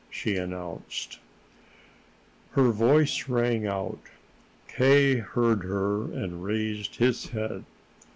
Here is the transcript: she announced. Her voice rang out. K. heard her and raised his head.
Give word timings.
she 0.09 0.35
announced. 0.35 1.19
Her 2.53 2.71
voice 2.71 3.29
rang 3.29 3.67
out. 3.67 3.99
K. 4.67 5.17
heard 5.17 5.63
her 5.63 6.05
and 6.11 6.43
raised 6.43 6.95
his 6.95 7.27
head. 7.27 7.65